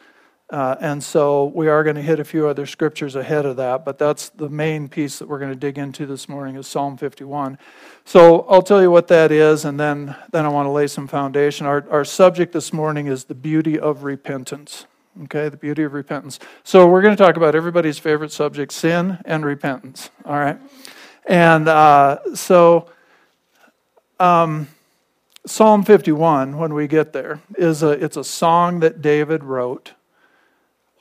[0.53, 3.87] Uh, and so we are going to hit a few other scriptures ahead of that,
[3.87, 6.99] but that's the main piece that we're going to dig into this morning is Psalm
[6.99, 7.57] 51.
[8.05, 11.09] So I'll tell you what that is, and then, then I want to lay some
[11.09, 11.65] foundation.
[11.65, 14.85] Our, our subject this morning is the beauty of repentance.
[15.25, 16.39] Okay, the beauty of repentance.
[16.65, 20.11] So we're going to talk about everybody's favorite subject, sin and repentance.
[20.27, 20.59] All right.
[21.25, 22.91] And uh, so
[24.21, 24.69] um,
[25.47, 29.93] Psalm 51, when we get there, is a, it's a song that David wrote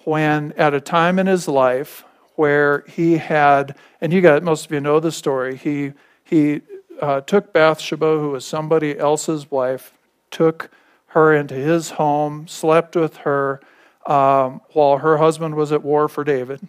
[0.06, 2.04] when at a time in his life
[2.36, 5.56] where he had, and you got most of you know the story.
[5.56, 6.62] He he
[7.02, 9.98] uh, took Bathsheba, who was somebody else's wife,
[10.30, 10.72] took
[11.08, 13.60] her into his home, slept with her
[14.06, 16.68] um, while her husband was at war for David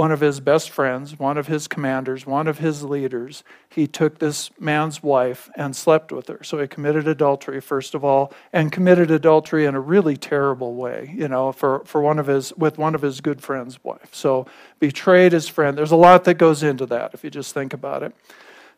[0.00, 4.18] one of his best friends, one of his commanders, one of his leaders, he took
[4.18, 6.42] this man's wife and slept with her.
[6.42, 11.12] So he committed adultery, first of all, and committed adultery in a really terrible way,
[11.14, 14.14] you know, for, for one of his, with one of his good friend's wife.
[14.14, 14.46] So
[14.78, 15.76] betrayed his friend.
[15.76, 18.14] There's a lot that goes into that if you just think about it.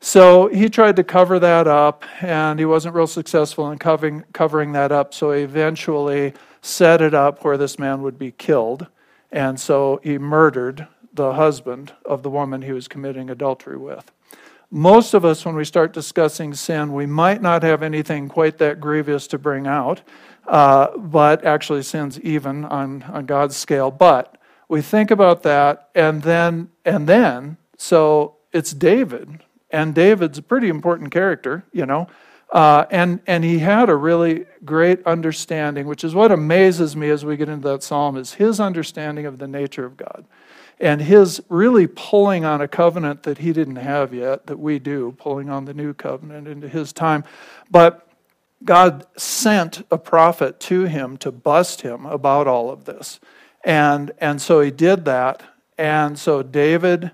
[0.00, 4.72] So he tried to cover that up, and he wasn't real successful in covering, covering
[4.72, 5.14] that up.
[5.14, 8.88] So he eventually set it up where this man would be killed.
[9.30, 14.10] And so he murdered the husband of the woman he was committing adultery with.
[14.70, 18.80] Most of us, when we start discussing sin, we might not have anything quite that
[18.80, 20.00] grievous to bring out,
[20.46, 23.90] uh, but actually, sin's even on, on God's scale.
[23.90, 29.40] But we think about that, and then, and then, so it's David,
[29.70, 32.08] and David's a pretty important character, you know.
[32.50, 37.24] Uh, and, and he had a really great understanding, which is what amazes me as
[37.24, 40.24] we get into that psalm, is his understanding of the nature of God
[40.82, 45.14] and his really pulling on a covenant that he didn't have yet, that we do,
[45.16, 47.22] pulling on the new covenant into his time.
[47.70, 48.08] But
[48.64, 53.20] God sent a prophet to him to bust him about all of this.
[53.64, 55.42] And, and so he did that.
[55.78, 57.12] And so David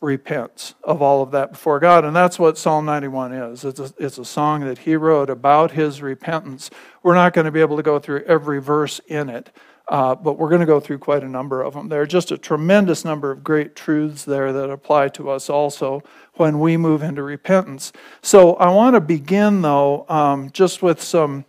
[0.00, 2.04] repents of all of that before God.
[2.04, 3.64] And that's what Psalm 91 is.
[3.64, 6.70] It's a, it's a song that he wrote about his repentance.
[7.02, 9.50] We're not going to be able to go through every verse in it.
[9.90, 11.88] Uh, but we're going to go through quite a number of them.
[11.88, 16.04] There are just a tremendous number of great truths there that apply to us also
[16.34, 17.92] when we move into repentance.
[18.22, 21.44] So I want to begin, though, um, just with some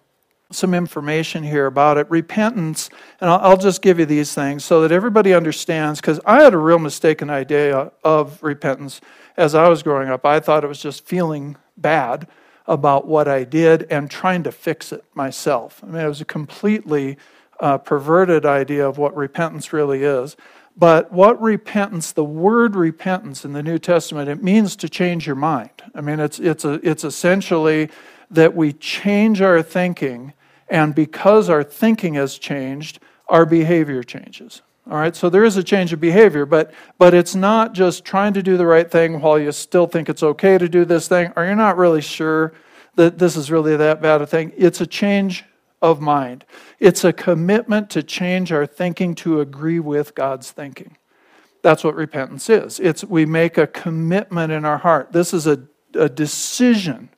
[0.54, 2.10] some information here about it.
[2.10, 2.90] Repentance,
[3.22, 6.54] and I'll, I'll just give you these things so that everybody understands, because I had
[6.54, 9.00] a real mistaken idea of repentance
[9.38, 10.26] as I was growing up.
[10.26, 12.28] I thought it was just feeling bad
[12.68, 15.82] about what I did and trying to fix it myself.
[15.84, 17.18] I mean, it was a completely
[17.62, 20.36] uh, perverted idea of what repentance really is.
[20.76, 25.36] But what repentance, the word repentance in the New Testament, it means to change your
[25.36, 25.84] mind.
[25.94, 27.90] I mean, it's, it's, a, it's essentially
[28.32, 30.34] that we change our thinking,
[30.70, 34.62] and because our thinking has changed, our behavior changes.
[34.90, 38.34] All right, so there is a change of behavior, but, but it's not just trying
[38.34, 41.32] to do the right thing while you still think it's okay to do this thing,
[41.36, 42.54] or you're not really sure
[42.96, 44.52] that this is really that bad a thing.
[44.58, 45.46] It's a change
[45.82, 46.46] of mind.
[46.80, 50.98] It's a commitment to change our thinking to agree with God's thinking.
[51.62, 52.80] That's what repentance is.
[52.80, 55.12] It's we make a commitment in our heart.
[55.12, 55.62] This is a,
[55.94, 57.10] a decision.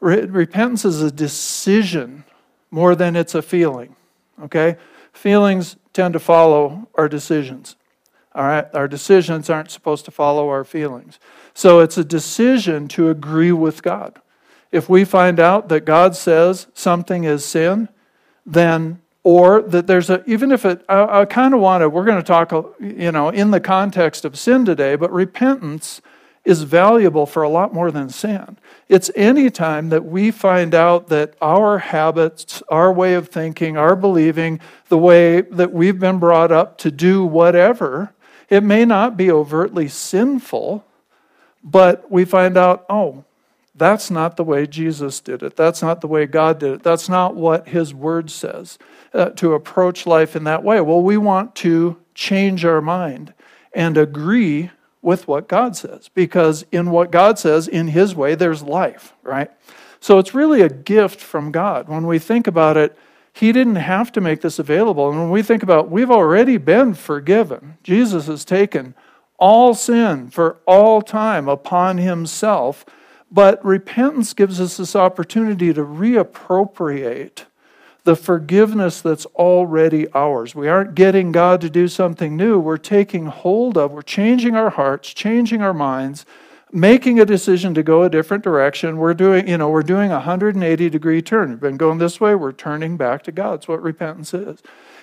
[0.00, 2.24] Re- repentance is a decision
[2.70, 3.96] more than it's a feeling.
[4.42, 4.76] Okay?
[5.12, 7.76] Feelings tend to follow our decisions.
[8.34, 8.66] All right?
[8.74, 11.18] Our decisions aren't supposed to follow our feelings.
[11.52, 14.20] So it's a decision to agree with God.
[14.70, 17.88] If we find out that God says something is sin,
[18.52, 22.04] then or that there's a even if it i, I kind of want to we're
[22.04, 26.00] going to talk you know in the context of sin today but repentance
[26.44, 28.56] is valuable for a lot more than sin.
[28.88, 33.94] It's any time that we find out that our habits our way of thinking our
[33.94, 38.12] believing the way that we've been brought up to do whatever
[38.48, 40.84] it may not be overtly sinful
[41.62, 43.24] but we find out oh
[43.80, 45.56] that's not the way Jesus did it.
[45.56, 46.82] That's not the way God did it.
[46.84, 48.78] That's not what His Word says
[49.12, 50.80] uh, to approach life in that way.
[50.80, 53.34] Well, we want to change our mind
[53.74, 54.70] and agree
[55.02, 59.50] with what God says because in what God says, in His way, there's life, right?
[59.98, 61.88] So it's really a gift from God.
[61.88, 62.96] When we think about it,
[63.32, 65.10] He didn't have to make this available.
[65.10, 68.94] And when we think about we've already been forgiven, Jesus has taken
[69.40, 72.84] all sin for all time upon himself.
[73.30, 77.44] But repentance gives us this opportunity to reappropriate
[78.04, 80.54] the forgiveness that's already ours.
[80.54, 82.58] We aren't getting God to do something new.
[82.58, 86.24] We're taking hold of, we're changing our hearts, changing our minds,
[86.72, 88.96] making a decision to go a different direction.
[88.96, 91.50] We're doing, you know, we're doing a 180 degree turn.
[91.50, 93.54] We've been going this way, we're turning back to God.
[93.54, 94.62] That's what repentance is.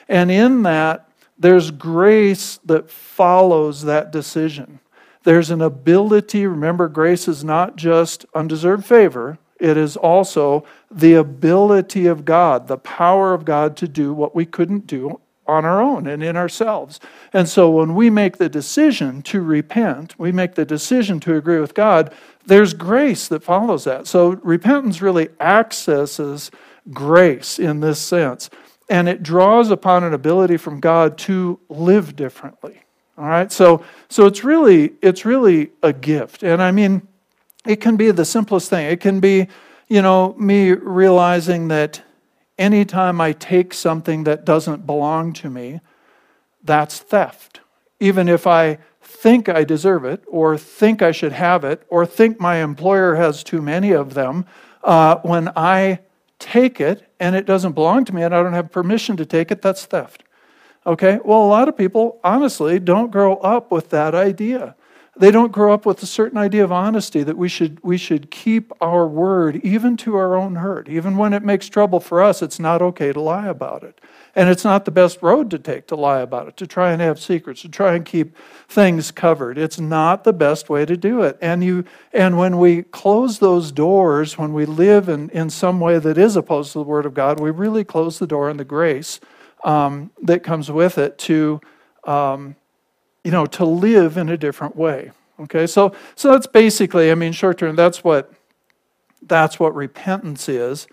[0.09, 4.79] And in that, there's grace that follows that decision.
[5.27, 12.05] There's an ability, remember, grace is not just undeserved favor, it is also the ability
[12.05, 16.07] of God, the power of God to do what we couldn't do on our own
[16.07, 17.01] and in ourselves.
[17.33, 21.59] And so when we make the decision to repent, we make the decision to agree
[21.59, 22.13] with God,
[22.45, 24.07] there's grace that follows that.
[24.07, 26.51] So repentance really accesses
[26.93, 28.49] grace in this sense
[28.89, 32.79] and it draws upon an ability from God to live differently.
[33.17, 33.51] All right?
[33.51, 36.43] So so it's really it's really a gift.
[36.43, 37.07] And I mean
[37.65, 38.85] it can be the simplest thing.
[38.87, 39.47] It can be,
[39.87, 42.01] you know, me realizing that
[42.57, 45.81] anytime I take something that doesn't belong to me,
[46.63, 47.59] that's theft.
[47.99, 52.39] Even if I think I deserve it, or think I should have it, or think
[52.39, 54.45] my employer has too many of them,
[54.83, 55.99] uh, when I
[56.39, 59.51] take it and it doesn't belong to me and I don't have permission to take
[59.51, 60.23] it, that's theft.
[60.87, 61.19] Okay?
[61.23, 64.75] Well, a lot of people, honestly, don't grow up with that idea.
[65.19, 68.29] They don't grow up with a certain idea of honesty that we should, we should
[68.29, 70.87] keep our word even to our own hurt.
[70.87, 73.99] Even when it makes trouble for us, it's not okay to lie about it.
[74.35, 77.01] And it's not the best road to take to lie about it, to try and
[77.01, 78.37] have secrets, to try and keep
[78.69, 79.57] things covered.
[79.57, 81.39] It's not the best way to do it.
[81.41, 85.97] And you and when we close those doors, when we live in, in some way
[85.97, 88.63] that is opposed to the Word of God, we really close the door on the
[88.63, 89.19] grace
[89.63, 91.61] um, that comes with it to
[92.05, 92.55] um,
[93.27, 95.11] you know, to live in a different way.
[95.37, 97.75] Okay, so so that's basically, I mean, short term.
[97.75, 98.31] That's what
[99.21, 100.87] that's what repentance is.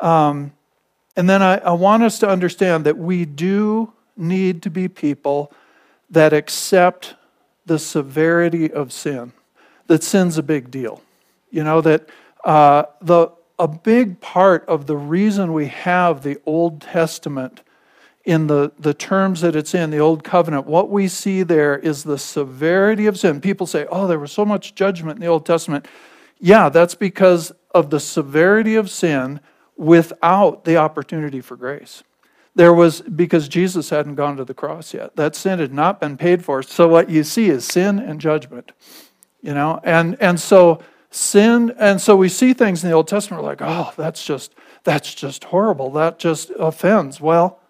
[0.00, 0.52] Um,
[1.14, 5.52] and then I, I want us to understand that we do need to be people
[6.08, 7.14] that accept
[7.66, 9.32] the severity of sin.
[9.86, 11.02] That sin's a big deal.
[11.50, 12.08] You know that
[12.46, 17.60] uh, the a big part of the reason we have the Old Testament
[18.24, 22.04] in the, the terms that it's in, the Old Covenant, what we see there is
[22.04, 23.40] the severity of sin.
[23.40, 25.86] People say, oh, there was so much judgment in the Old Testament.
[26.38, 29.40] Yeah, that's because of the severity of sin
[29.76, 32.02] without the opportunity for grace.
[32.54, 35.16] There was, because Jesus hadn't gone to the cross yet.
[35.16, 36.62] That sin had not been paid for.
[36.62, 38.72] So what you see is sin and judgment,
[39.42, 39.80] you know?
[39.82, 40.80] And, and so
[41.10, 44.54] sin, and so we see things in the Old Testament, like, oh, that's just,
[44.84, 45.90] that's just horrible.
[45.90, 47.20] That just offends.
[47.20, 47.60] Well,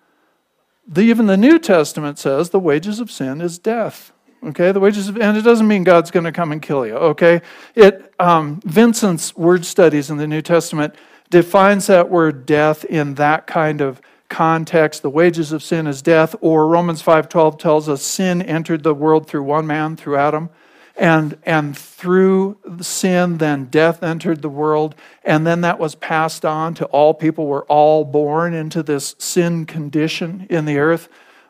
[0.87, 4.13] the, even the New Testament says the wages of sin is death.
[4.45, 6.95] Okay, the wages of, and it doesn't mean God's going to come and kill you.
[6.95, 7.41] Okay,
[7.75, 10.95] it um, Vincent's word studies in the New Testament
[11.31, 15.01] defines that word death in that kind of context.
[15.01, 18.95] The wages of sin is death, or Romans five twelve tells us sin entered the
[18.95, 20.51] world through one man, through Adam
[20.97, 24.95] and and through sin then death entered the world.
[25.25, 29.67] And then that was passed on to all people we're all born into this sin
[29.67, 31.09] condition in the earth.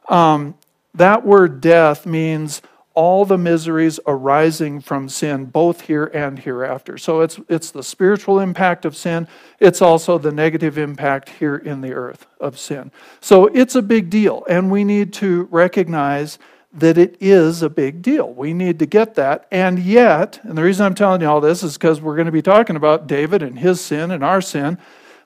[0.08, 0.54] Um,
[0.94, 2.62] that word death means
[2.94, 6.96] all the miseries arising from sin both here and hereafter.
[6.96, 9.28] So it's it's the spiritual impact of sin.
[9.58, 12.92] It's also the negative impact here in the earth of sin.
[13.20, 14.44] So it's a big deal.
[14.48, 16.38] And we need to recognize
[16.74, 18.32] that it is a big deal.
[18.32, 19.46] We need to get that.
[19.52, 22.32] And yet, and the reason I'm telling you all this is because we're going to
[22.32, 24.78] be talking about David and his sin and our sin.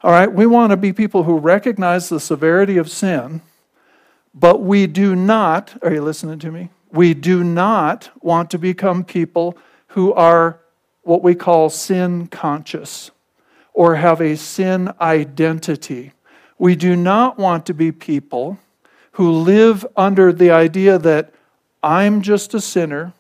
[0.03, 3.41] All right, we want to be people who recognize the severity of sin,
[4.35, 6.69] but we do not, are you listening to me?
[6.93, 9.57] We do not want to become people
[9.89, 10.61] who are
[11.03, 13.11] what we call sin conscious
[13.73, 16.13] or have a sin identity.
[16.59, 18.59] We do not want to be people
[19.13, 21.33] who live under the idea that
[21.83, 23.13] I'm just a sinner.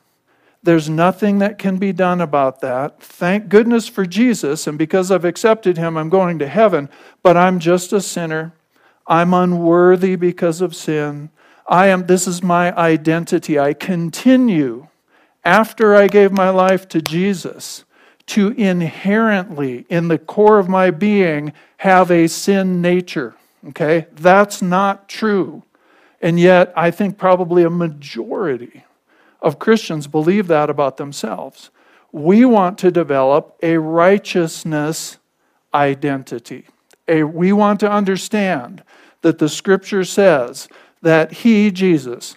[0.63, 3.01] There's nothing that can be done about that.
[3.01, 6.89] Thank goodness for Jesus, and because I've accepted him, I'm going to heaven,
[7.23, 8.53] but I'm just a sinner.
[9.07, 11.31] I'm unworthy because of sin.
[11.67, 13.59] I am this is my identity.
[13.59, 14.89] I continue
[15.45, 17.85] after I gave my life to Jesus
[18.27, 23.35] to inherently in the core of my being have a sin nature.
[23.69, 24.07] Okay?
[24.13, 25.63] That's not true.
[26.21, 28.85] And yet, I think probably a majority
[29.41, 31.71] of Christians believe that about themselves.
[32.11, 35.19] We want to develop a righteousness
[35.73, 36.67] identity.
[37.07, 38.83] A, we want to understand
[39.23, 40.69] that the scripture says
[41.03, 42.37] that He, Jesus,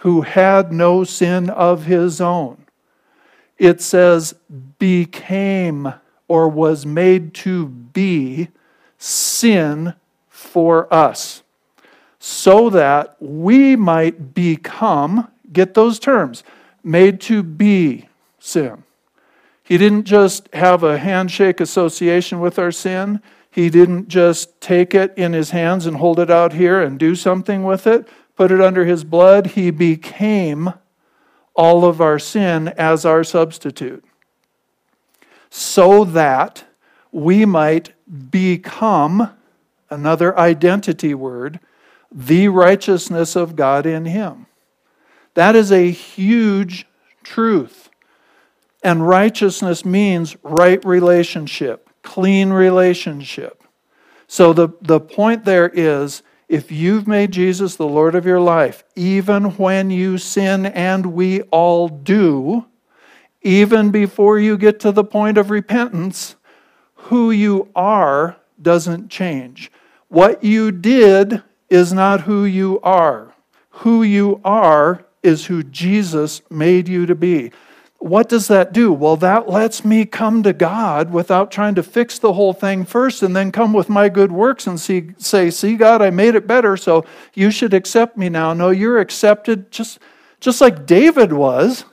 [0.00, 2.64] who had no sin of his own.
[3.58, 4.34] It says,
[4.78, 5.92] became
[6.26, 8.48] or was made to be
[8.96, 9.94] sin
[10.28, 11.42] for us,
[12.20, 16.44] so that we might become, get those terms,
[16.84, 18.08] made to be
[18.38, 18.84] sin.
[19.64, 23.20] He didn't just have a handshake association with our sin.
[23.50, 27.16] He didn't just take it in his hands and hold it out here and do
[27.16, 28.06] something with it
[28.40, 30.72] put it under his blood, he became
[31.54, 34.02] all of our sin as our substitute.
[35.50, 36.64] So that
[37.12, 37.92] we might
[38.30, 39.30] become,
[39.90, 41.60] another identity word,
[42.12, 44.46] the righteousness of God in him.
[45.34, 46.86] That is a huge
[47.22, 47.88] truth.
[48.82, 53.62] And righteousness means right relationship, clean relationship.
[54.26, 58.82] So the, the point there is if you've made Jesus the Lord of your life,
[58.96, 62.66] even when you sin, and we all do,
[63.42, 66.34] even before you get to the point of repentance,
[66.94, 69.70] who you are doesn't change.
[70.08, 73.32] What you did is not who you are.
[73.70, 77.52] Who you are is who Jesus made you to be
[78.00, 78.94] what does that do?
[78.94, 83.22] Well, that lets me come to God without trying to fix the whole thing first
[83.22, 86.46] and then come with my good works and see, say, See, God, I made it
[86.46, 88.54] better, so you should accept me now.
[88.54, 89.98] No, you're accepted just,
[90.40, 91.84] just like David was.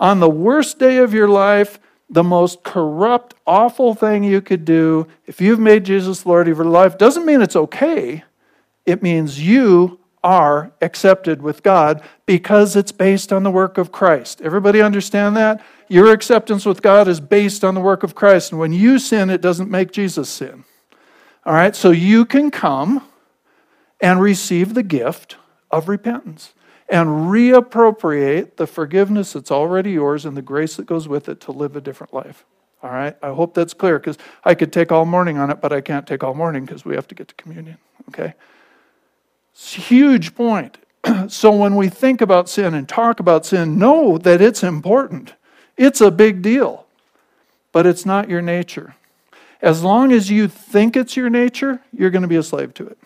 [0.00, 1.78] On the worst day of your life,
[2.10, 6.66] the most corrupt, awful thing you could do, if you've made Jesus Lord of your
[6.66, 8.24] life, doesn't mean it's okay.
[8.86, 14.40] It means you are accepted with God because it's based on the work of Christ.
[14.40, 15.64] Everybody understand that?
[15.88, 18.52] Your acceptance with God is based on the work of Christ.
[18.52, 20.64] And when you sin, it doesn't make Jesus sin.
[21.44, 21.74] All right?
[21.74, 23.06] So you can come
[24.00, 25.36] and receive the gift
[25.70, 26.52] of repentance
[26.88, 31.52] and reappropriate the forgiveness that's already yours and the grace that goes with it to
[31.52, 32.44] live a different life.
[32.82, 33.16] All right?
[33.22, 36.06] I hope that's clear because I could take all morning on it, but I can't
[36.06, 37.78] take all morning because we have to get to communion.
[38.08, 38.34] Okay?
[39.54, 40.78] Huge point.
[41.28, 45.34] so when we think about sin and talk about sin, know that it's important.
[45.76, 46.86] It's a big deal,
[47.72, 48.94] but it's not your nature.
[49.60, 52.86] As long as you think it's your nature, you're going to be a slave to
[52.86, 52.98] it.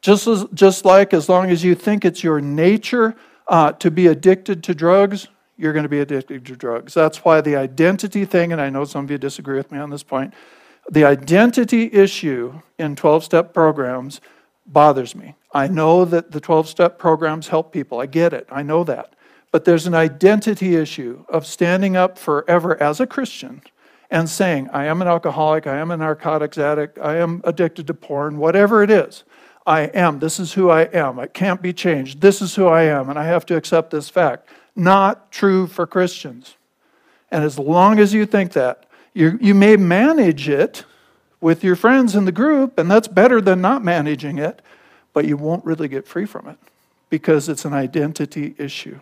[0.00, 3.14] Just, as, just like as long as you think it's your nature
[3.48, 6.94] uh, to be addicted to drugs, you're going to be addicted to drugs.
[6.94, 9.90] That's why the identity thing, and I know some of you disagree with me on
[9.90, 10.34] this point,
[10.90, 14.20] the identity issue in 12 step programs
[14.66, 15.34] bothers me.
[15.52, 18.00] I know that the 12 step programs help people.
[18.00, 18.46] I get it.
[18.50, 19.14] I know that.
[19.50, 23.62] But there's an identity issue of standing up forever as a Christian
[24.10, 27.94] and saying, I am an alcoholic, I am a narcotics addict, I am addicted to
[27.94, 29.24] porn, whatever it is.
[29.66, 30.18] I am.
[30.18, 31.18] This is who I am.
[31.18, 32.20] It can't be changed.
[32.20, 34.48] This is who I am, and I have to accept this fact.
[34.76, 36.56] Not true for Christians.
[37.30, 40.84] And as long as you think that, you, you may manage it
[41.44, 44.62] with your friends in the group, and that's better than not managing it,
[45.12, 46.56] but you won't really get free from it
[47.10, 48.98] because it's an identity issue.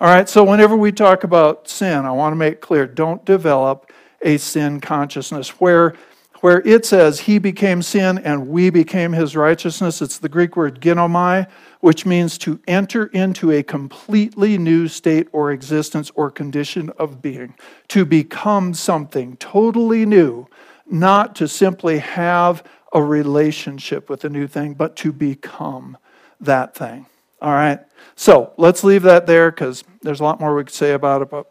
[0.00, 3.92] All right, so whenever we talk about sin, I want to make clear don't develop
[4.22, 5.94] a sin consciousness where
[6.40, 10.00] where it says he became sin and we became his righteousness.
[10.00, 11.46] It's the Greek word ginomai,
[11.80, 17.54] which means to enter into a completely new state or existence or condition of being,
[17.88, 20.46] to become something totally new
[20.90, 25.96] not to simply have a relationship with a new thing, but to become
[26.40, 27.06] that thing.
[27.42, 27.80] All right?
[28.14, 31.30] So let's leave that there because there's a lot more we could say about it,
[31.30, 31.46] but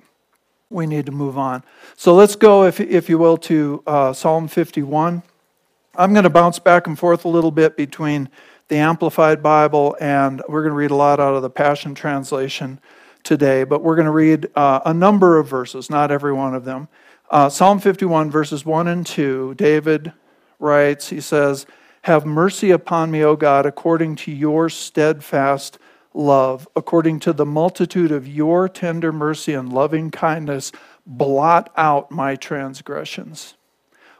[0.69, 1.63] we need to move on.
[1.95, 5.21] So let's go, if, if you will, to uh, Psalm 51.
[5.95, 8.29] I'm going to bounce back and forth a little bit between
[8.67, 12.79] the Amplified Bible and we're going to read a lot out of the Passion Translation
[13.23, 16.65] today, but we're going to read uh, a number of verses, not every one of
[16.65, 16.87] them.
[17.29, 20.13] Uh, Psalm 51, verses 1 and 2, David
[20.59, 21.65] writes, he says,
[22.03, 25.79] Have mercy upon me, O God, according to your steadfast
[26.13, 30.71] love, according to the multitude of your tender mercy and loving kindness,
[31.05, 33.55] blot out my transgressions.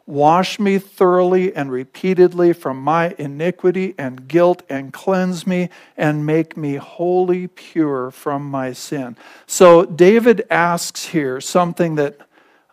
[0.08, 6.56] Wash me thoroughly and repeatedly from my iniquity and guilt, and cleanse me and make
[6.56, 9.16] me wholly pure from my sin.
[9.48, 12.20] So, David asks here something that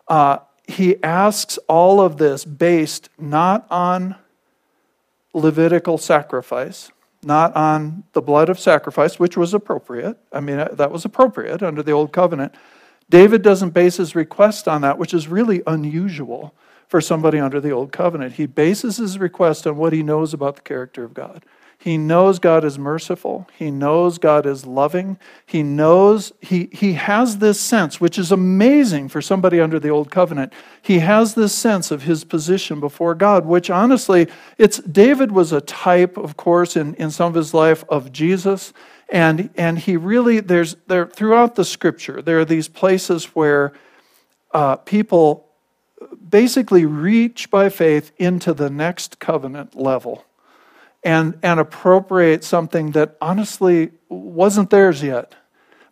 [0.07, 4.15] uh, he asks all of this based not on
[5.33, 6.91] Levitical sacrifice,
[7.23, 10.17] not on the blood of sacrifice, which was appropriate.
[10.31, 12.53] I mean, uh, that was appropriate under the Old Covenant.
[13.09, 16.53] David doesn't base his request on that, which is really unusual
[16.87, 18.33] for somebody under the Old Covenant.
[18.33, 21.43] He bases his request on what he knows about the character of God.
[21.83, 23.45] He knows God is merciful.
[23.57, 25.17] He knows God is loving.
[25.45, 30.09] He knows, he, he has this sense, which is amazing for somebody under the old
[30.09, 30.53] covenant.
[30.81, 35.59] He has this sense of his position before God, which honestly, it's David was a
[35.59, 38.71] type, of course, in, in some of his life of Jesus.
[39.09, 43.73] And, and he really, there's there throughout the scripture, there are these places where
[44.53, 45.49] uh, people
[46.29, 50.23] basically reach by faith into the next covenant level
[51.03, 55.35] and, and appropriate something that honestly wasn't theirs yet.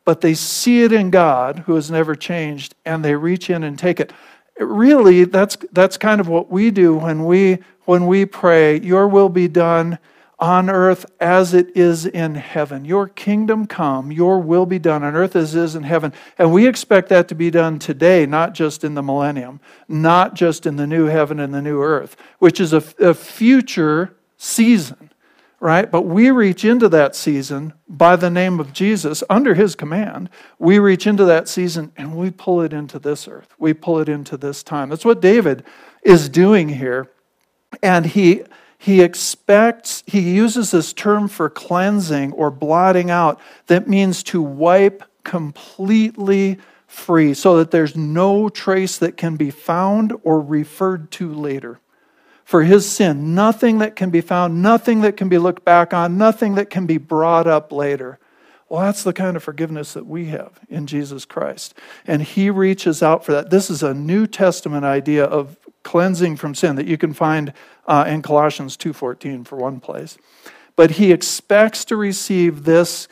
[0.05, 3.77] But they see it in God, who has never changed, and they reach in and
[3.77, 4.11] take it.
[4.59, 9.29] Really, that's, that's kind of what we do when we, when we pray, Your will
[9.29, 9.99] be done
[10.41, 12.83] on earth as it is in heaven.
[12.83, 16.11] Your kingdom come, your will be done on earth as it is in heaven.
[16.39, 20.65] And we expect that to be done today, not just in the millennium, not just
[20.65, 25.11] in the new heaven and the new earth, which is a, a future season,
[25.59, 25.89] right?
[25.89, 30.31] But we reach into that season by the name of Jesus, under his command.
[30.57, 33.53] We reach into that season and we pull it into this earth.
[33.59, 34.89] We pull it into this time.
[34.89, 35.63] That's what David
[36.01, 37.11] is doing here.
[37.83, 38.43] And he
[38.79, 45.03] he expects, he uses this term for cleansing or blotting out that means to wipe
[45.23, 46.57] completely
[46.87, 51.79] free so that there's no trace that can be found or referred to later
[52.51, 53.33] for his sin.
[53.33, 56.85] Nothing that can be found, nothing that can be looked back on, nothing that can
[56.85, 58.19] be brought up later.
[58.67, 61.73] Well, that's the kind of forgiveness that we have in Jesus Christ.
[62.05, 63.51] And he reaches out for that.
[63.51, 67.53] This is a New Testament idea of cleansing from sin that you can find
[67.87, 70.17] uh, in Colossians 2:14 for one place.
[70.75, 73.07] But he expects to receive this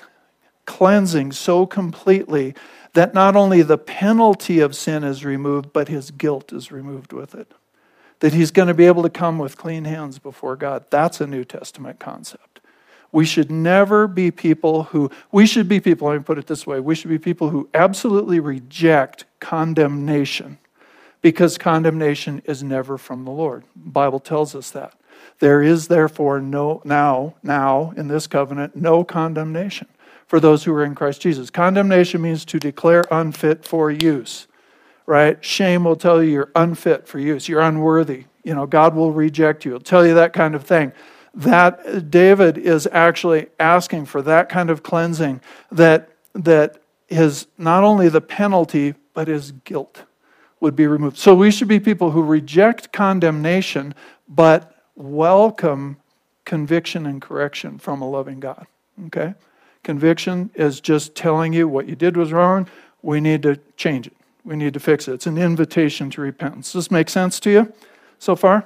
[0.65, 2.55] cleansing so completely
[2.91, 7.33] that not only the penalty of sin is removed, but his guilt is removed with
[7.33, 7.53] it
[8.19, 10.85] that he's going to be able to come with clean hands before God.
[10.89, 12.59] That's a New Testament concept.
[13.11, 16.67] We should never be people who, we should be people, let me put it this
[16.67, 20.59] way, we should be people who absolutely reject condemnation
[21.21, 23.63] because condemnation is never from the Lord.
[23.75, 24.93] The Bible tells us that.
[25.39, 29.87] There is therefore no, now, now in this covenant, no condemnation
[30.27, 31.49] for those who are in Christ Jesus.
[31.49, 34.47] Condemnation means to declare unfit for use
[35.09, 35.43] right?
[35.43, 38.25] Shame will tell you you're unfit for use, you're unworthy.
[38.43, 39.71] You know, God will reject you.
[39.71, 40.93] It'll tell you that kind of thing.
[41.33, 45.41] That David is actually asking for that kind of cleansing
[45.71, 46.77] that that
[47.09, 50.03] is not only the penalty but his guilt
[50.59, 51.17] would be removed.
[51.17, 53.95] So we should be people who reject condemnation
[54.27, 55.97] but welcome
[56.45, 58.67] conviction and correction from a loving God.
[59.07, 59.33] Okay?
[59.83, 62.69] Conviction is just telling you what you did was wrong.
[63.01, 64.13] We need to change it.
[64.43, 65.13] We need to fix it.
[65.13, 66.73] It's an invitation to repentance.
[66.73, 67.73] Does this make sense to you
[68.19, 68.65] so far?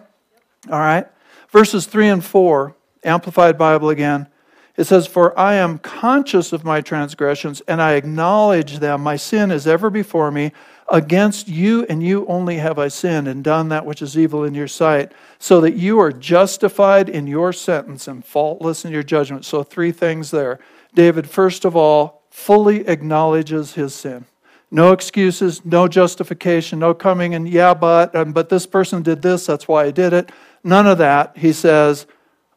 [0.70, 1.08] All right.
[1.50, 4.28] Verses 3 and 4, Amplified Bible again.
[4.76, 9.02] It says, For I am conscious of my transgressions, and I acknowledge them.
[9.02, 10.52] My sin is ever before me.
[10.90, 14.54] Against you and you only have I sinned and done that which is evil in
[14.54, 19.46] your sight, so that you are justified in your sentence and faultless in your judgment.
[19.46, 20.60] So, three things there.
[20.94, 24.26] David, first of all, fully acknowledges his sin.
[24.74, 29.46] No excuses, no justification, no coming and, yeah, but, um, but this person did this,
[29.46, 30.32] that's why I did it.
[30.64, 31.38] None of that.
[31.38, 32.08] He says,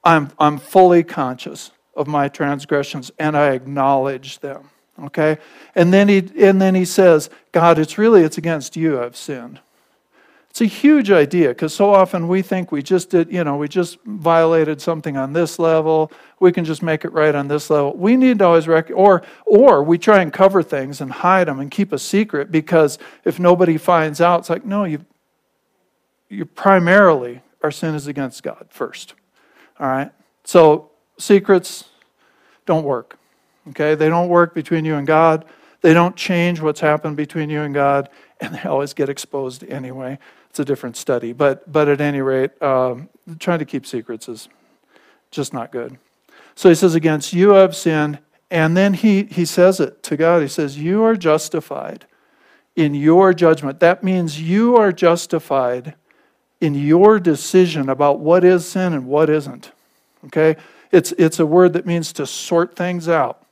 [0.03, 4.71] I'm, I'm fully conscious of my transgressions and I acknowledge them.
[4.99, 5.37] Okay?
[5.75, 9.61] And then he and then he says, God, it's really it's against you I've sinned.
[10.57, 13.69] It's a huge idea because so often we think we just did, you know, we
[13.69, 16.11] just violated something on this level.
[16.41, 17.95] We can just make it right on this level.
[17.95, 21.61] We need to always rec- or or we try and cover things and hide them
[21.61, 25.05] and keep a secret because if nobody finds out, it's like no, you
[26.31, 29.13] you primarily our sin is against God first.
[29.79, 30.11] All right.
[30.45, 31.85] So secrets
[32.65, 33.19] don't work.
[33.69, 35.45] Okay, they don't work between you and God.
[35.83, 38.09] They don't change what's happened between you and God,
[38.41, 40.19] and they always get exposed anyway.
[40.57, 41.35] It's a different study.
[41.35, 44.49] But, but at any rate, um, trying to keep secrets is
[45.31, 45.99] just not good.
[46.55, 48.21] So he says, Against you I've sinned.
[48.51, 50.41] And then he, he says it to God.
[50.41, 52.07] He says, You are justified
[52.75, 53.81] in your judgment.
[53.81, 55.95] That means you are justified
[56.59, 59.73] in your decision about what is sin and what isn't.
[60.25, 60.57] Okay?
[60.91, 63.45] It's, it's a word that means to sort things out.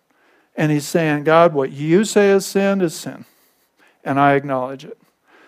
[0.57, 3.27] And he's saying, God, what you say is sin is sin.
[4.03, 4.97] And I acknowledge it.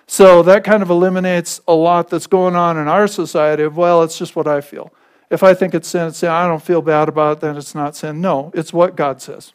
[0.07, 4.03] So that kind of eliminates a lot that's going on in our society of, well,
[4.03, 4.93] it's just what I feel.
[5.31, 6.13] If I think it's sin.
[6.29, 8.21] I don't feel bad about it, then it's not sin.
[8.21, 9.53] No, it's what God says.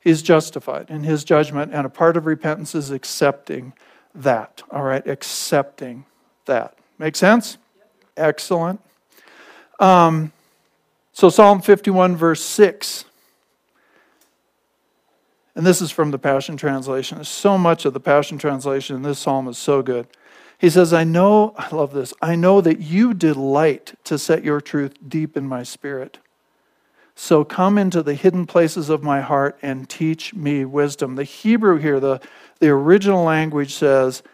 [0.00, 3.72] He's justified in his judgment, and a part of repentance is accepting
[4.14, 4.62] that.
[4.70, 6.04] All right, accepting
[6.46, 6.76] that.
[6.98, 7.58] Make sense?
[8.16, 8.80] Excellent.
[9.80, 10.32] Um,
[11.12, 13.04] So, Psalm 51, verse 6.
[15.54, 17.22] And this is from the Passion Translation.
[17.24, 20.06] So much of the Passion Translation in this psalm is so good.
[20.58, 24.60] He says, I know, I love this, I know that you delight to set your
[24.60, 26.18] truth deep in my spirit.
[27.16, 31.14] So come into the hidden places of my heart and teach me wisdom.
[31.14, 32.20] The Hebrew here, the,
[32.58, 34.24] the original language says,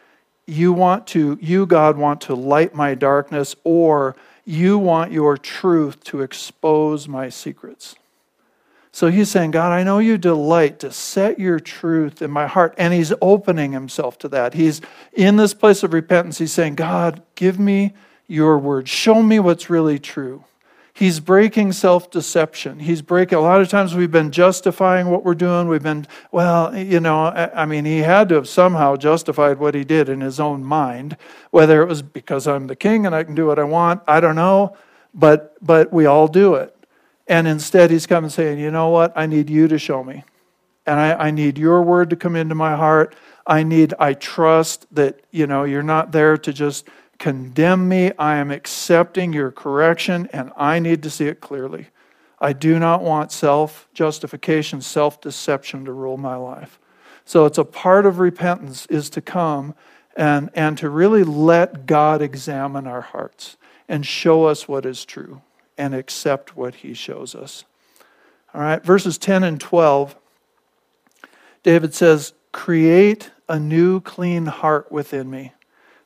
[0.46, 6.02] you want to, you, God, want to light my darkness, or you want your truth
[6.04, 7.94] to expose my secrets.
[8.92, 12.74] So he's saying, God, I know you delight to set your truth in my heart.
[12.76, 14.54] And he's opening himself to that.
[14.54, 14.80] He's
[15.12, 16.38] in this place of repentance.
[16.38, 17.92] He's saying, God, give me
[18.26, 18.88] your word.
[18.88, 20.44] Show me what's really true.
[20.92, 22.80] He's breaking self deception.
[22.80, 25.68] He's breaking, a lot of times we've been justifying what we're doing.
[25.68, 29.84] We've been, well, you know, I mean, he had to have somehow justified what he
[29.84, 31.16] did in his own mind,
[31.52, 34.02] whether it was because I'm the king and I can do what I want.
[34.06, 34.76] I don't know.
[35.14, 36.76] But, but we all do it.
[37.30, 39.12] And instead, he's coming saying, you know what?
[39.14, 40.24] I need you to show me.
[40.84, 43.14] And I, I need your word to come into my heart.
[43.46, 46.88] I need, I trust that, you know, you're not there to just
[47.20, 48.10] condemn me.
[48.18, 51.86] I am accepting your correction and I need to see it clearly.
[52.40, 56.80] I do not want self justification, self deception to rule my life.
[57.24, 59.76] So it's a part of repentance is to come
[60.16, 63.56] and, and to really let God examine our hearts
[63.88, 65.42] and show us what is true
[65.80, 67.64] and accept what he shows us.
[68.52, 70.14] All right, verses 10 and 12,
[71.62, 75.54] David says, Create a new clean heart within me.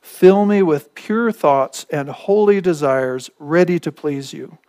[0.01, 4.59] Fill me with pure thoughts and holy desires, ready to please you.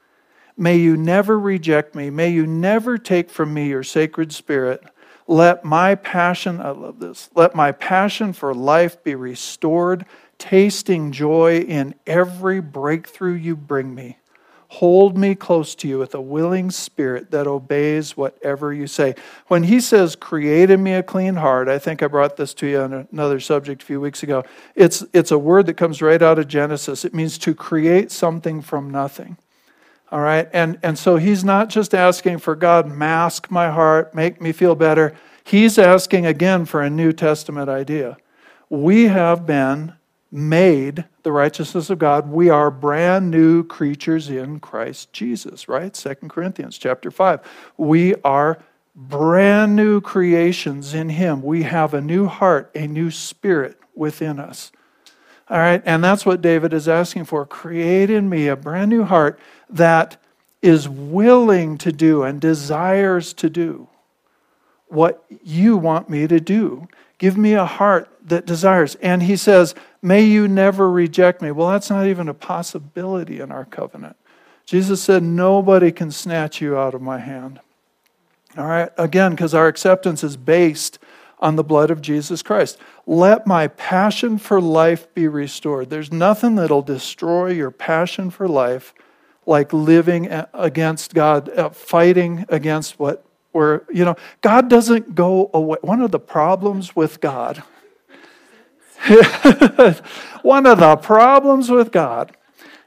[0.57, 2.11] May you never reject me.
[2.11, 4.83] May you never take from me your sacred spirit.
[5.29, 10.05] Let my passion, I love this, let my passion for life be restored,
[10.38, 14.19] tasting joy in every breakthrough you bring me.
[14.68, 19.14] Hold me close to you with a willing spirit that obeys whatever you say.
[19.46, 22.66] When he says, Create in me a clean heart, I think I brought this to
[22.66, 24.44] you on another subject a few weeks ago.
[24.74, 27.05] It's, it's a word that comes right out of Genesis.
[27.05, 29.37] It means to create something from nothing.
[30.11, 30.48] All right?
[30.52, 34.74] And, and so he's not just asking for God, mask my heart, make me feel
[34.74, 35.14] better.
[35.44, 38.16] He's asking again for a New Testament idea.
[38.68, 39.94] We have been
[40.31, 42.29] made the righteousness of God.
[42.29, 45.95] We are brand new creatures in Christ Jesus, right?
[45.95, 47.41] Second Corinthians chapter 5.
[47.77, 48.59] We are
[48.95, 51.43] brand new creations in him.
[51.43, 54.73] We have a new heart, a new spirit within us.
[55.49, 57.47] All right, and that's what David is asking for.
[57.47, 59.39] Create in me a brand new heart
[59.71, 60.17] that
[60.61, 63.89] is willing to do and desires to do
[64.89, 66.89] what you want me to do.
[67.18, 68.96] Give me a heart that desires.
[68.96, 71.50] And he says, May you never reject me.
[71.50, 74.16] Well, that's not even a possibility in our covenant.
[74.64, 77.61] Jesus said, Nobody can snatch you out of my hand.
[78.57, 80.98] All right, again, because our acceptance is based
[81.38, 82.79] on the blood of Jesus Christ.
[83.07, 85.90] Let my passion for life be restored.
[85.90, 88.94] There's nothing that'll destroy your passion for life
[89.44, 93.26] like living against God, uh, fighting against what
[93.57, 95.79] we're, you know, God doesn't go away.
[95.81, 97.64] One of the problems with God
[100.42, 102.37] One of the problems with God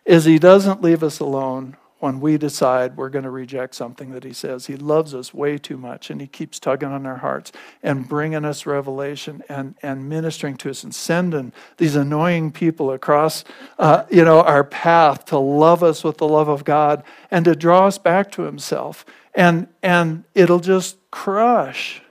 [0.06, 4.24] is He doesn't leave us alone when we decide we're going to reject something that
[4.24, 4.66] He says.
[4.66, 7.52] He loves us way too much, and He keeps tugging on our hearts
[7.84, 13.44] and bringing us revelation and, and ministering to us and sending these annoying people across,
[13.78, 17.56] uh, you know, our path to love us with the love of God and to
[17.56, 19.06] draw us back to Himself.
[19.36, 22.02] And, and it'll just crush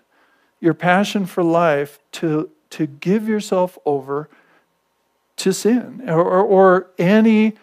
[0.60, 4.28] your passion for life to to give yourself over
[5.36, 7.54] to sin or, or, or any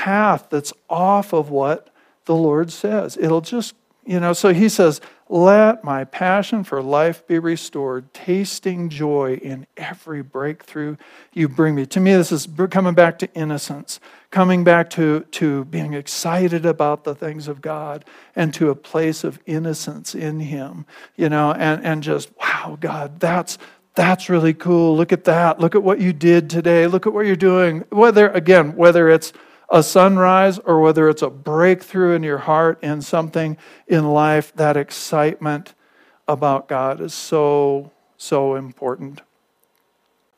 [0.00, 1.90] path that's off of what
[2.24, 3.18] the Lord says.
[3.20, 3.74] It'll just,
[4.06, 9.66] you know, so he says, let my passion for life be restored, tasting joy in
[9.76, 10.96] every breakthrough
[11.34, 11.84] you bring me.
[11.84, 17.04] To me, this is coming back to innocence, coming back to, to being excited about
[17.04, 21.84] the things of God and to a place of innocence in Him, you know, and,
[21.84, 23.58] and just, wow, God, that's,
[23.94, 24.96] that's really cool.
[24.96, 25.60] Look at that.
[25.60, 26.86] Look at what you did today.
[26.86, 27.84] Look at what you're doing.
[27.90, 29.34] Whether, again, whether it's
[29.70, 33.56] a sunrise or whether it's a breakthrough in your heart in something
[33.86, 35.74] in life, that excitement
[36.26, 39.20] about God is so, so important.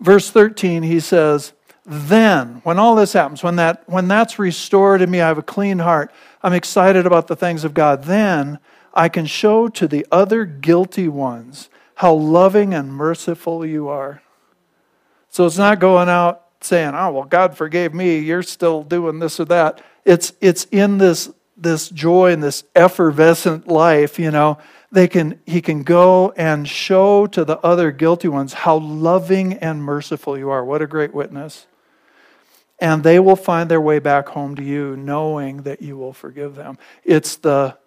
[0.01, 1.53] Verse 13, he says,
[1.87, 5.43] Then, when all this happens, when, that, when that's restored in me, I have a
[5.43, 8.59] clean heart, I'm excited about the things of God, then
[8.93, 14.23] I can show to the other guilty ones how loving and merciful you are.
[15.31, 18.19] So it's not going out saying, oh, well, God forgave me.
[18.19, 19.83] You're still doing this or that.
[20.05, 24.59] It's, it's in this, this joy and this effervescent life, you know,
[24.91, 29.83] they can, he can go and show to the other guilty ones how loving and
[29.83, 30.65] merciful you are.
[30.65, 31.67] What a great witness.
[32.79, 36.57] And they will find their way back home to you knowing that you will forgive
[36.57, 36.79] them.
[37.05, 37.79] It's the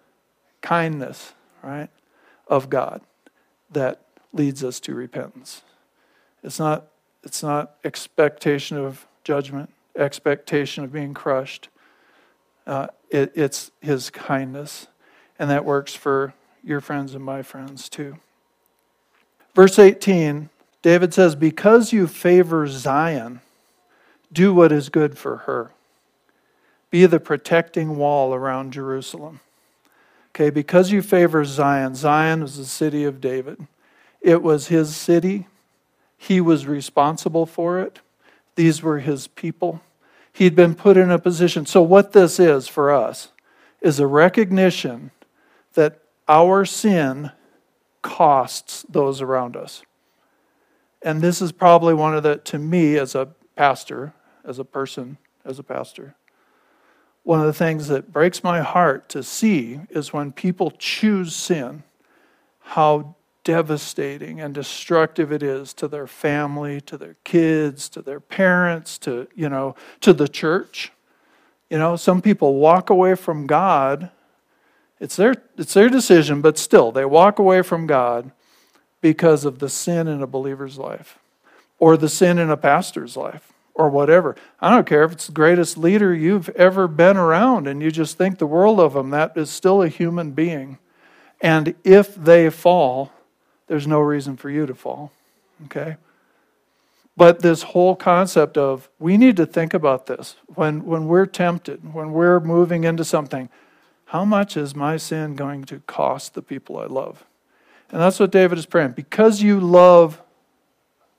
[0.62, 1.90] kindness, right,
[2.48, 3.02] of God
[3.70, 4.00] that
[4.32, 5.62] leads us to repentance.
[6.42, 6.86] It's not,
[7.26, 11.68] it's not expectation of judgment, expectation of being crushed.
[12.68, 14.86] Uh, it, it's His kindness.
[15.36, 18.16] And that works for your friends and my friends too.
[19.56, 20.50] Verse 18,
[20.82, 23.40] David says, Because you favor Zion,
[24.32, 25.72] do what is good for her.
[26.90, 29.40] Be the protecting wall around Jerusalem.
[30.30, 33.66] Okay, because you favor Zion, Zion was the city of David.
[34.20, 35.48] It was his city.
[36.16, 38.00] He was responsible for it.
[38.54, 39.80] These were his people.
[40.32, 41.66] He'd been put in a position.
[41.66, 43.32] So, what this is for us
[43.80, 45.10] is a recognition
[45.74, 47.30] that our sin
[48.02, 49.82] costs those around us.
[51.02, 55.18] And this is probably one of the, to me as a pastor, as a person,
[55.44, 56.16] as a pastor,
[57.26, 61.82] one of the things that breaks my heart to see is when people choose sin,
[62.60, 63.15] how
[63.46, 69.28] devastating and destructive it is to their family, to their kids, to their parents, to,
[69.34, 70.92] you know, to the church.
[71.70, 74.10] You know, some people walk away from God
[74.98, 78.32] it's their, it's their decision, but still, they walk away from God
[79.00, 81.18] because of the sin in a believer's life
[81.78, 84.36] or the sin in a pastor's life or whatever.
[84.58, 88.16] I don't care if it's the greatest leader you've ever been around and you just
[88.16, 90.78] think the world of them, that is still a human being.
[91.42, 93.12] And if they fall,
[93.66, 95.12] there's no reason for you to fall.
[95.66, 95.96] Okay?
[97.16, 101.94] But this whole concept of we need to think about this when, when we're tempted,
[101.94, 103.48] when we're moving into something
[104.06, 107.24] how much is my sin going to cost the people I love?
[107.90, 108.92] And that's what David is praying.
[108.92, 110.22] Because you love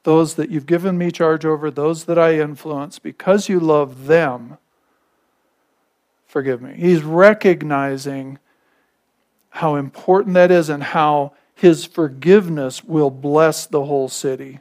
[0.04, 4.58] those that you've given me charge over, those that I influence, because you love them,
[6.26, 6.76] forgive me.
[6.78, 8.40] He's recognizing
[9.50, 14.60] how important that is and how his forgiveness will bless the whole city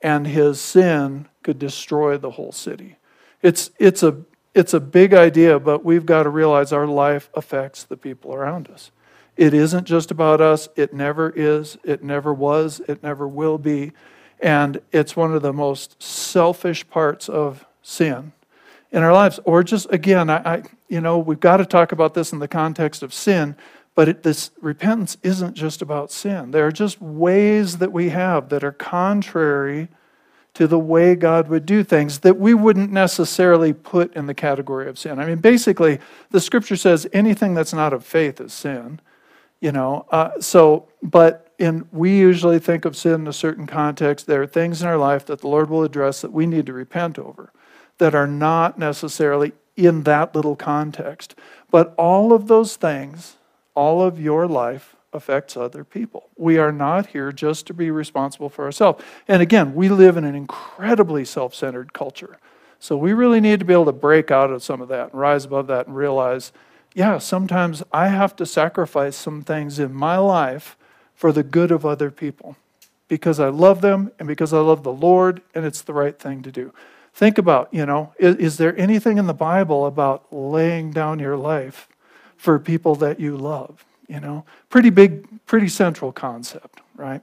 [0.00, 2.96] and his sin could destroy the whole city.
[3.42, 4.22] It's, it's a
[4.54, 8.68] it's a big idea, but we've got to realize our life affects the people around
[8.68, 8.90] us.
[9.36, 10.68] It isn't just about us.
[10.76, 11.78] It never is.
[11.84, 12.80] It never was.
[12.86, 13.92] It never will be.
[14.40, 18.32] And it's one of the most selfish parts of sin
[18.90, 19.40] in our lives.
[19.44, 22.48] Or just, again, I, I you know, we've got to talk about this in the
[22.48, 23.56] context of sin,
[23.94, 26.50] but it, this repentance isn't just about sin.
[26.50, 29.88] There are just ways that we have that are contrary
[30.54, 34.88] to the way God would do things that we wouldn't necessarily put in the category
[34.88, 35.18] of sin.
[35.18, 35.98] I mean, basically,
[36.30, 39.00] the scripture says anything that's not of faith is sin,
[39.60, 40.06] you know.
[40.10, 44.26] Uh, so, but in we usually think of sin in a certain context.
[44.26, 46.72] There are things in our life that the Lord will address that we need to
[46.72, 47.52] repent over
[47.98, 51.34] that are not necessarily in that little context.
[51.70, 53.36] But all of those things,
[53.74, 56.30] all of your life, affects other people.
[56.36, 59.02] We are not here just to be responsible for ourselves.
[59.28, 62.38] And again, we live in an incredibly self centered culture.
[62.78, 65.20] So we really need to be able to break out of some of that and
[65.20, 66.52] rise above that and realize,
[66.94, 70.76] yeah, sometimes I have to sacrifice some things in my life
[71.14, 72.56] for the good of other people
[73.06, 76.42] because I love them and because I love the Lord and it's the right thing
[76.42, 76.72] to do.
[77.14, 81.36] Think about, you know, is, is there anything in the Bible about laying down your
[81.36, 81.88] life
[82.42, 83.84] for people that you love?
[84.08, 87.22] You know, pretty big, pretty central concept, right?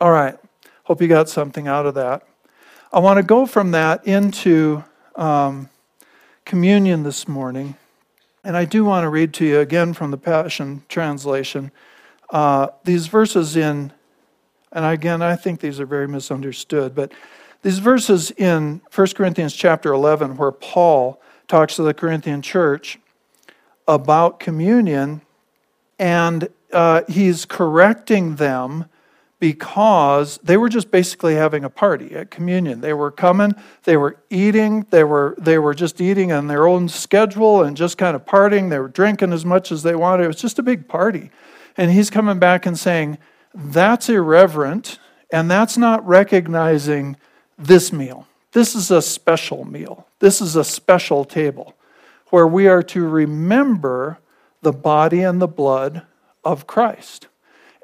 [0.00, 0.36] All right.
[0.84, 2.26] Hope you got something out of that.
[2.90, 4.82] I want to go from that into
[5.14, 5.68] um,
[6.46, 7.76] communion this morning.
[8.42, 11.70] And I do want to read to you again from the Passion Translation
[12.30, 13.92] uh, these verses in,
[14.72, 17.12] and again, I think these are very misunderstood, but
[17.60, 22.98] these verses in 1 Corinthians chapter 11, where Paul talks to the Corinthian church
[23.86, 25.20] about communion
[25.98, 28.86] and uh, he's correcting them
[29.38, 32.80] because they were just basically having a party at communion.
[32.80, 36.88] They were coming, they were eating, they were they were just eating on their own
[36.88, 38.70] schedule and just kind of partying.
[38.70, 40.24] They were drinking as much as they wanted.
[40.24, 41.30] It was just a big party.
[41.76, 43.18] And he's coming back and saying,
[43.54, 44.98] that's irreverent
[45.30, 47.16] and that's not recognizing
[47.58, 48.26] this meal.
[48.52, 50.06] This is a special meal.
[50.20, 51.74] This is a special table
[52.34, 54.18] where we are to remember
[54.60, 56.02] the body and the blood
[56.42, 57.28] of Christ.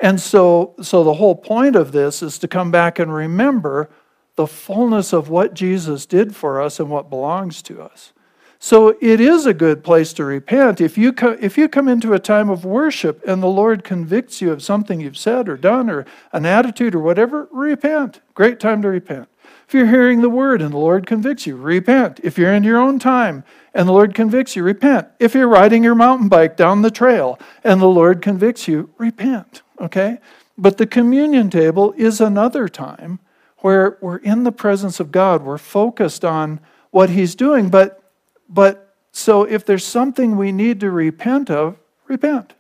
[0.01, 3.89] And so, so the whole point of this is to come back and remember
[4.35, 8.13] the fullness of what Jesus did for us and what belongs to us.
[8.59, 10.81] So it is a good place to repent.
[10.81, 14.41] If you, co- if you come into a time of worship and the Lord convicts
[14.41, 18.21] you of something you've said or done or an attitude or whatever, repent.
[18.35, 19.29] Great time to repent.
[19.71, 22.19] If you're hearing the word and the Lord convicts you, repent.
[22.25, 25.07] If you're in your own time and the Lord convicts you, repent.
[25.21, 29.63] If you're riding your mountain bike down the trail and the Lord convicts you, repent.
[29.81, 30.19] Okay?
[30.59, 33.21] But the communion table is another time
[33.59, 35.45] where we're in the presence of God.
[35.45, 36.59] We're focused on
[36.91, 38.03] what He's doing, but
[38.49, 41.77] but so if there's something we need to repent of,
[42.09, 42.55] repent.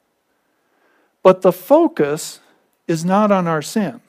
[1.25, 2.38] But the focus
[2.87, 4.01] is not on our sin.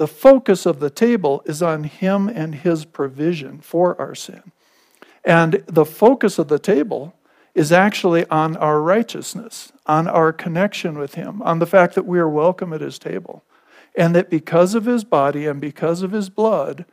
[0.00, 4.50] The focus of the table is on Him and His provision for our sin.
[5.26, 7.14] And the focus of the table
[7.54, 12.18] is actually on our righteousness, on our connection with Him, on the fact that we
[12.18, 13.44] are welcome at His table.
[13.94, 16.86] And that because of His body and because of His blood,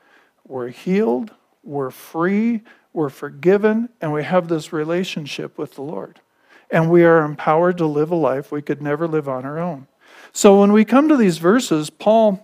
[0.45, 1.31] we're healed,
[1.63, 2.59] we're free,
[2.91, 6.19] we're forgiven, and we have this relationship with the Lord.
[6.69, 9.87] And we are empowered to live a life we could never live on our own.
[10.33, 12.43] So when we come to these verses, Paul,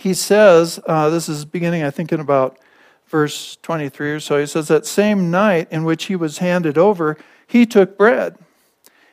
[0.00, 2.58] he says, uh, this is beginning, I think, in about
[3.06, 4.38] verse 23 or so.
[4.38, 8.38] He says, That same night in which he was handed over, he took bread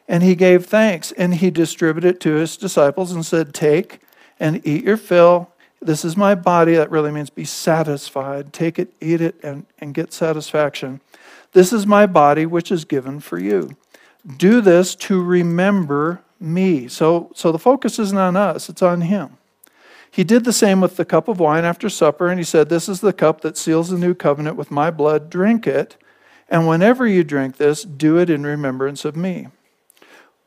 [0.08, 4.00] and he gave thanks and he distributed it to his disciples and said, Take
[4.40, 5.52] and eat your fill.
[5.82, 6.76] This is my body.
[6.76, 8.54] That really means be satisfied.
[8.54, 11.02] Take it, eat it, and, and get satisfaction.
[11.52, 13.76] This is my body, which is given for you.
[14.38, 16.88] Do this to remember me.
[16.88, 19.38] So, so the focus isn't on us, it's on him.
[20.18, 22.90] He did the same with the cup of wine after supper, and he said, This
[22.90, 25.30] is the cup that seals the new covenant with my blood.
[25.30, 25.96] Drink it.
[26.50, 29.50] And whenever you drink this, do it in remembrance of me.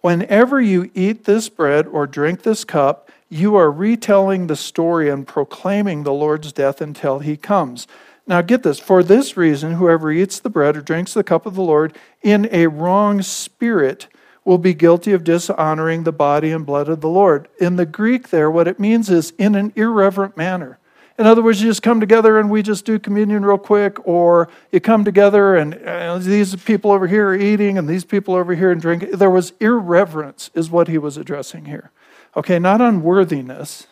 [0.01, 5.25] Whenever you eat this bread or drink this cup, you are retelling the story and
[5.25, 7.87] proclaiming the Lord's death until he comes.
[8.27, 11.55] Now, get this for this reason, whoever eats the bread or drinks the cup of
[11.55, 14.09] the Lord in a wrong spirit
[14.45, 17.49] will be guilty of dishonoring the body and blood of the Lord.
[17.59, 20.79] In the Greek, there, what it means is in an irreverent manner.
[21.19, 24.49] In other words, you just come together and we just do communion real quick, or
[24.73, 28.55] you come together and uh, these people over here are eating and these people over
[28.55, 29.11] here and drinking.
[29.11, 31.91] There was irreverence, is what he was addressing here.
[32.35, 33.87] Okay, not unworthiness,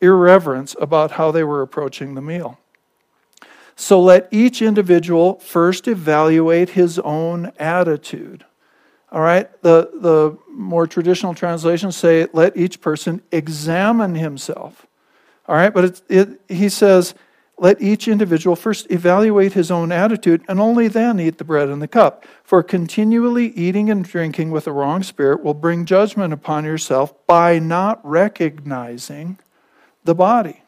[0.00, 2.58] irreverence about how they were approaching the meal.
[3.74, 8.46] So let each individual first evaluate his own attitude.
[9.12, 14.86] All right, the, the more traditional translations say, let each person examine himself.
[15.46, 17.14] All right, but it, it, he says,
[17.58, 21.80] let each individual first evaluate his own attitude and only then eat the bread and
[21.80, 22.26] the cup.
[22.44, 27.58] For continually eating and drinking with a wrong spirit will bring judgment upon yourself by
[27.58, 29.38] not recognizing
[30.04, 30.62] the body.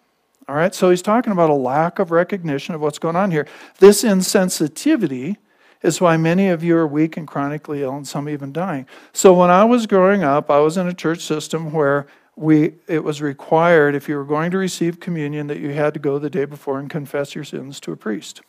[0.48, 3.46] All right, so he's talking about a lack of recognition of what's going on here.
[3.80, 5.36] This insensitivity
[5.82, 8.86] is why many of you are weak and chronically ill, and some even dying.
[9.12, 13.02] So when I was growing up, I was in a church system where we, it
[13.02, 16.30] was required, if you were going to receive communion, that you had to go the
[16.30, 18.42] day before and confess your sins to a priest.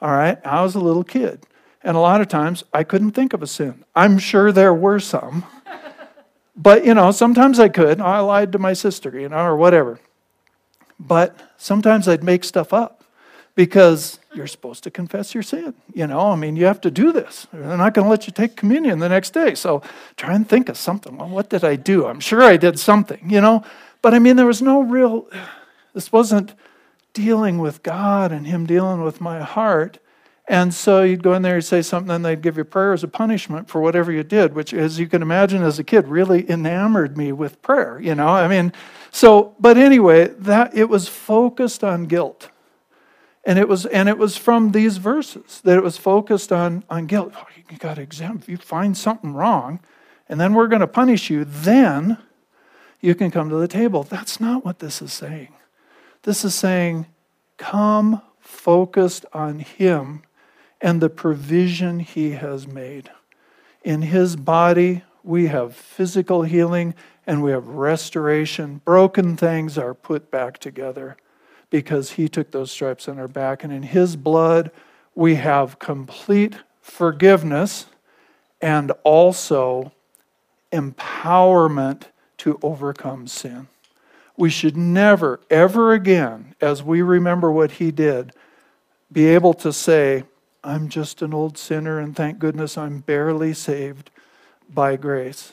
[0.00, 0.38] All right?
[0.46, 1.46] I was a little kid.
[1.82, 3.84] And a lot of times I couldn't think of a sin.
[3.94, 5.44] I'm sure there were some.
[6.56, 8.00] but, you know, sometimes I could.
[8.00, 10.00] I lied to my sister, you know, or whatever.
[10.98, 13.04] But sometimes I'd make stuff up
[13.54, 15.74] because you're supposed to confess your sin.
[15.92, 17.48] You know, I mean, you have to do this.
[17.52, 19.54] They're not going to let you take communion the next day.
[19.54, 19.82] So
[20.16, 21.18] try and think of something.
[21.18, 22.06] Well, what did I do?
[22.06, 23.64] I'm sure I did something, you know.
[24.00, 25.28] But I mean, there was no real,
[25.92, 26.54] this wasn't
[27.12, 29.98] dealing with God and Him dealing with my heart.
[30.46, 33.04] And so you'd go in there and say something, and they'd give you prayer as
[33.04, 36.48] a punishment for whatever you did, which, as you can imagine, as a kid, really
[36.48, 38.00] enamored me with prayer.
[38.00, 38.72] You know, I mean,
[39.10, 42.48] so, but anyway, that it was focused on guilt
[43.48, 47.06] and it was, and it was from these verses that it was focused on, on
[47.06, 47.32] guilt.
[47.34, 48.36] Oh, you got to examine.
[48.40, 49.80] If you find something wrong,
[50.28, 52.18] and then we're going to punish you, then
[53.00, 54.02] you can come to the table.
[54.02, 55.54] That's not what this is saying.
[56.24, 57.06] This is saying,
[57.56, 60.24] come focused on Him
[60.82, 63.08] and the provision He has made.
[63.82, 66.94] In His body, we have physical healing
[67.26, 68.82] and we have restoration.
[68.84, 71.16] Broken things are put back together
[71.70, 73.64] because he took those stripes on our back.
[73.64, 74.70] And in his blood,
[75.14, 77.86] we have complete forgiveness
[78.60, 79.92] and also
[80.72, 82.04] empowerment
[82.38, 83.68] to overcome sin.
[84.36, 88.32] We should never, ever again, as we remember what he did,
[89.10, 90.24] be able to say,
[90.62, 94.10] I'm just an old sinner, and thank goodness I'm barely saved
[94.68, 95.52] by grace.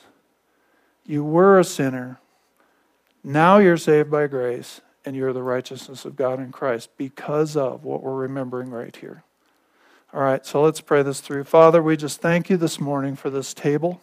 [1.04, 2.20] You were a sinner.
[3.24, 7.84] Now you're saved by grace and you're the righteousness of God in Christ because of
[7.84, 9.22] what we're remembering right here.
[10.12, 11.44] All right, so let's pray this through.
[11.44, 14.00] Father, we just thank you this morning for this table,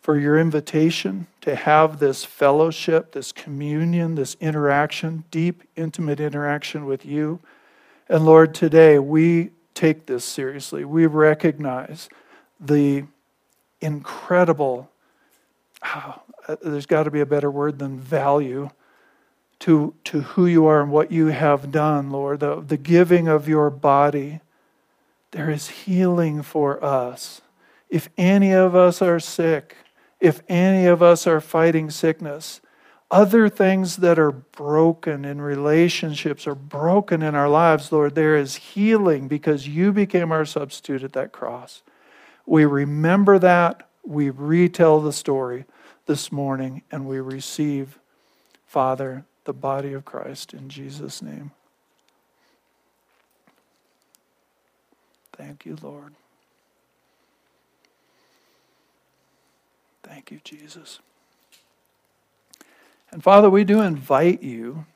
[0.00, 7.04] for your invitation to have this fellowship, this communion, this interaction, deep, intimate interaction with
[7.04, 7.40] you.
[8.08, 10.84] And Lord, today we take this seriously.
[10.84, 12.08] We recognize
[12.60, 13.04] the
[13.80, 14.90] incredible,
[15.84, 16.22] oh,
[16.62, 18.70] there's got to be a better word than value
[19.60, 23.48] to, to who you are and what you have done, Lord, the, the giving of
[23.48, 24.40] your body.
[25.30, 27.40] There is healing for us.
[27.88, 29.76] If any of us are sick,
[30.20, 32.60] if any of us are fighting sickness,
[33.10, 38.56] other things that are broken in relationships are broken in our lives, Lord, there is
[38.56, 41.82] healing because you became our substitute at that cross.
[42.46, 43.88] We remember that.
[44.04, 45.64] We retell the story
[46.06, 47.98] this morning and we receive,
[48.66, 51.52] Father, the body of Christ in Jesus' name.
[55.32, 56.14] Thank you, Lord.
[60.02, 61.00] Thank you, Jesus.
[63.10, 64.86] And Father, we do invite you,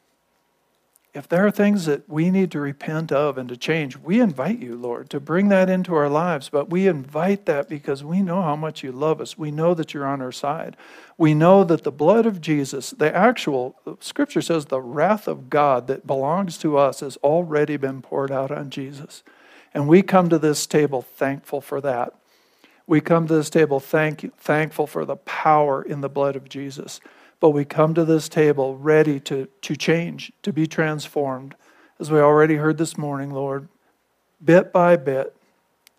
[1.19, 4.61] if there are things that we need to repent of and to change, we invite
[4.61, 6.49] you, Lord, to bring that into our lives.
[6.49, 9.37] But we invite that because we know how much you love us.
[9.37, 10.77] We know that you're on our side.
[11.17, 15.89] We know that the blood of Jesus, the actual, scripture says, the wrath of God
[15.89, 19.23] that belongs to us has already been poured out on Jesus.
[19.75, 22.15] And we come to this table thankful for that.
[22.87, 27.01] We come to this table thank, thankful for the power in the blood of Jesus.
[27.41, 31.55] But we come to this table ready to, to change, to be transformed,
[32.01, 33.69] as we already heard this morning, Lord,
[34.45, 35.35] bit by bit,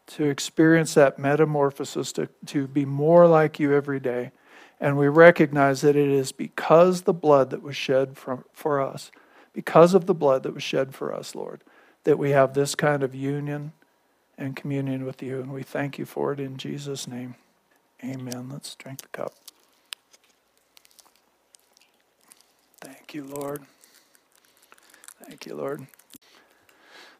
[0.07, 4.31] to experience that metamorphosis, to, to be more like you every day.
[4.79, 9.11] And we recognize that it is because the blood that was shed from, for us,
[9.53, 11.63] because of the blood that was shed for us, Lord,
[12.05, 13.73] that we have this kind of union
[14.37, 15.41] and communion with you.
[15.41, 17.35] And we thank you for it in Jesus' name.
[18.03, 18.49] Amen.
[18.49, 19.33] Let's drink the cup.
[23.09, 23.63] Thank you, Lord.
[25.25, 25.87] Thank you, Lord.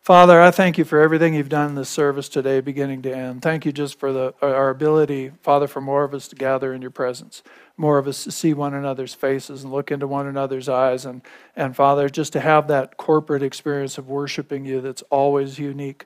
[0.03, 3.41] Father, I thank you for everything you've done in this service today, beginning to end.
[3.41, 6.83] Thank you just for the, our ability, Father, for more of us to gather in
[6.83, 7.41] your presence,
[7.75, 11.23] more of us to see one another's faces and look into one another's eyes, and,
[11.55, 16.05] and Father, just to have that corporate experience of worshiping you that's always unique.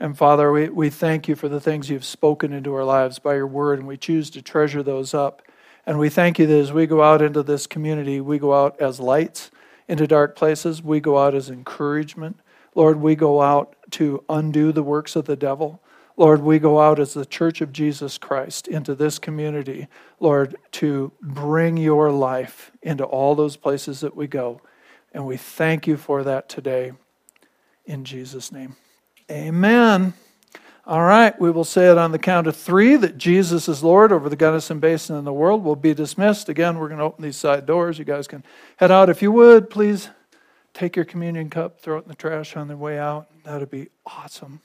[0.00, 3.36] And Father, we, we thank you for the things you've spoken into our lives by
[3.36, 5.42] your word, and we choose to treasure those up.
[5.86, 8.80] And we thank you that as we go out into this community, we go out
[8.80, 9.50] as lights
[9.88, 10.82] into dark places.
[10.82, 12.38] We go out as encouragement.
[12.74, 15.82] Lord, we go out to undo the works of the devil.
[16.16, 19.88] Lord, we go out as the church of Jesus Christ into this community,
[20.20, 24.60] Lord, to bring your life into all those places that we go.
[25.12, 26.92] And we thank you for that today.
[27.84, 28.76] In Jesus' name.
[29.30, 30.14] Amen.
[30.84, 34.10] All right, we will say it on the count of three that Jesus is Lord
[34.10, 35.62] over the Gunnison Basin and the world.
[35.62, 36.48] We'll be dismissed.
[36.48, 38.00] Again, we're going to open these side doors.
[38.00, 38.42] You guys can
[38.78, 39.08] head out.
[39.08, 40.08] If you would, please
[40.74, 43.28] take your communion cup, throw it in the trash on the way out.
[43.44, 44.60] That would be awesome.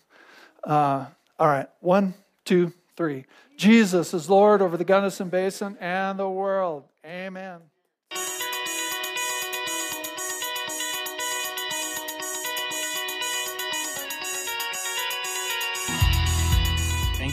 [0.63, 1.05] Uh,
[1.37, 2.15] all right, one,
[2.45, 3.25] two, three.
[3.55, 6.85] Jesus is Lord over the Gunnison Basin and the world.
[7.05, 7.59] Amen.